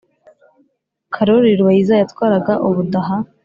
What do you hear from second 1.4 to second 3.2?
Rubayiza yatwaraga Ubudaha.